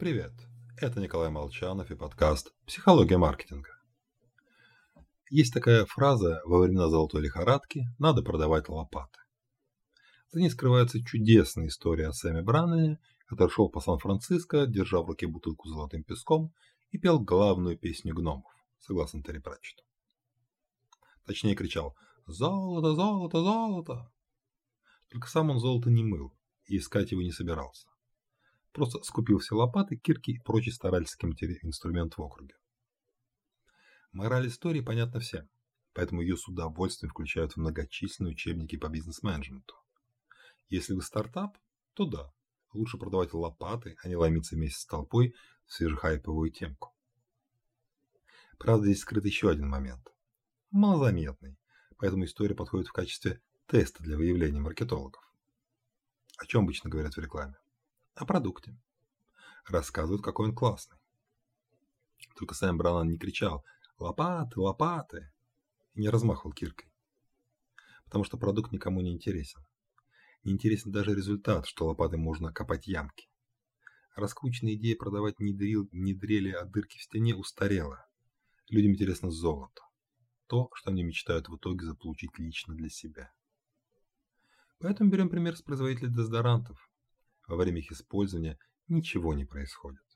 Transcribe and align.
Привет, 0.00 0.32
это 0.78 0.98
Николай 0.98 1.28
Молчанов 1.28 1.90
и 1.90 1.94
подкаст 1.94 2.54
«Психология 2.66 3.18
маркетинга». 3.18 3.68
Есть 5.28 5.52
такая 5.52 5.84
фраза 5.84 6.40
во 6.46 6.60
времена 6.60 6.88
золотой 6.88 7.20
лихорадки 7.20 7.84
«надо 7.98 8.22
продавать 8.22 8.70
лопаты». 8.70 9.18
За 10.30 10.40
ней 10.40 10.48
скрывается 10.48 11.04
чудесная 11.04 11.66
история 11.66 12.08
о 12.08 12.14
Сэме 12.14 12.40
Браннене, 12.40 12.98
который 13.26 13.50
шел 13.50 13.68
по 13.68 13.80
Сан-Франциско, 13.80 14.64
держа 14.66 15.02
в 15.02 15.06
руке 15.06 15.26
бутылку 15.26 15.68
с 15.68 15.72
золотым 15.72 16.02
песком 16.02 16.54
и 16.92 16.96
пел 16.96 17.20
главную 17.20 17.76
песню 17.76 18.14
гномов, 18.14 18.50
согласно 18.78 19.22
Терри 19.22 19.40
Пратчету. 19.40 19.82
Точнее 21.26 21.54
кричал 21.54 21.94
«Золото, 22.24 22.94
золото, 22.94 23.42
золото!». 23.42 24.10
Только 25.10 25.28
сам 25.28 25.50
он 25.50 25.58
золото 25.58 25.90
не 25.90 26.02
мыл 26.04 26.32
и 26.64 26.78
искать 26.78 27.10
его 27.10 27.20
не 27.20 27.32
собирался. 27.32 27.86
Просто 28.72 29.02
скупил 29.02 29.38
все 29.38 29.56
лопаты, 29.56 29.96
кирки 29.96 30.32
и 30.32 30.38
прочий 30.38 30.70
старательский 30.70 31.28
инструмент 31.62 32.16
в 32.16 32.22
округе. 32.22 32.54
Мораль 34.12 34.48
истории 34.48 34.80
понятна 34.80 35.20
всем, 35.20 35.48
поэтому 35.92 36.20
ее 36.20 36.36
с 36.36 36.46
удовольствием 36.46 37.10
включают 37.10 37.52
в 37.52 37.56
многочисленные 37.56 38.32
учебники 38.32 38.76
по 38.76 38.88
бизнес-менеджменту. 38.88 39.74
Если 40.68 40.94
вы 40.94 41.02
стартап, 41.02 41.58
то 41.94 42.06
да, 42.06 42.32
лучше 42.72 42.96
продавать 42.96 43.32
лопаты, 43.32 43.96
а 44.02 44.08
не 44.08 44.16
ломиться 44.16 44.54
вместе 44.54 44.80
с 44.80 44.86
толпой 44.86 45.34
в 45.66 45.72
свежехайповую 45.72 46.50
темку. 46.52 46.94
Правда, 48.58 48.86
здесь 48.86 49.00
скрыт 49.00 49.24
еще 49.24 49.50
один 49.50 49.68
момент. 49.68 50.12
Малозаметный, 50.70 51.56
поэтому 51.96 52.24
история 52.24 52.54
подходит 52.54 52.88
в 52.88 52.92
качестве 52.92 53.40
теста 53.66 54.02
для 54.02 54.16
выявления 54.16 54.60
маркетологов. 54.60 55.22
О 56.36 56.46
чем 56.46 56.64
обычно 56.64 56.90
говорят 56.90 57.14
в 57.14 57.18
рекламе? 57.18 57.56
О 58.14 58.26
продукте. 58.26 58.76
Рассказывают, 59.66 60.22
какой 60.22 60.48
он 60.48 60.54
классный. 60.54 60.98
Только 62.36 62.54
Сэм 62.54 62.76
Бранан 62.76 63.08
не 63.08 63.18
кричал 63.18 63.64
«Лопаты, 63.98 64.60
лопаты!» 64.60 65.32
и 65.94 66.00
не 66.00 66.08
размахивал 66.08 66.52
киркой. 66.52 66.92
Потому 68.04 68.24
что 68.24 68.36
продукт 68.36 68.72
никому 68.72 69.00
не 69.00 69.12
интересен. 69.12 69.64
Не 70.42 70.52
интересен 70.52 70.90
даже 70.90 71.14
результат, 71.14 71.66
что 71.66 71.86
лопатой 71.86 72.18
можно 72.18 72.52
копать 72.52 72.86
ямки. 72.86 73.28
Раскрученная 74.16 74.74
идея 74.74 74.96
продавать 74.96 75.38
не, 75.38 75.54
дрил, 75.54 75.88
не 75.92 76.14
дрели, 76.14 76.50
а 76.50 76.64
дырки 76.64 76.98
в 76.98 77.02
стене 77.02 77.34
устарела. 77.34 78.06
Людям 78.68 78.92
интересно 78.92 79.30
золото. 79.30 79.82
То, 80.46 80.68
что 80.74 80.90
они 80.90 81.04
мечтают 81.04 81.48
в 81.48 81.56
итоге 81.56 81.86
заполучить 81.86 82.38
лично 82.38 82.74
для 82.74 82.88
себя. 82.88 83.32
Поэтому 84.80 85.10
берем 85.10 85.28
пример 85.28 85.56
с 85.56 85.62
производителей 85.62 86.10
дезодорантов. 86.10 86.89
Во 87.50 87.56
время 87.56 87.80
их 87.80 87.90
использования 87.90 88.60
ничего 88.86 89.34
не 89.34 89.44
происходит. 89.44 90.06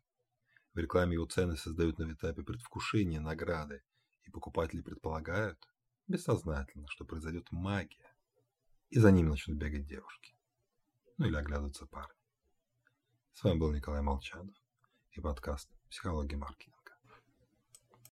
В 0.72 0.78
рекламе 0.78 1.14
его 1.14 1.27
цены 1.27 1.56
создают 1.56 1.98
на 1.98 2.12
этапе 2.12 2.44
предвкушения 2.44 3.20
награды, 3.20 3.82
и 4.22 4.30
покупатели 4.30 4.82
предполагают, 4.82 5.58
бессознательно, 6.06 6.86
что 6.91 7.04
произойдет 7.04 7.50
магия, 7.50 8.14
и 8.91 9.00
за 9.00 9.10
ними 9.10 9.30
начнут 9.30 9.58
бегать 9.58 9.84
девушки. 9.84 10.36
Ну 11.18 11.26
или 11.26 11.34
оглядываться 11.34 11.86
парни. 11.86 12.14
С 13.32 13.42
вами 13.42 13.58
был 13.58 13.72
Николай 13.72 14.00
Молчанов 14.02 14.54
и 15.10 15.20
подкаст 15.20 15.69
«Психология 15.91 16.36
маркетинга». 16.36 16.83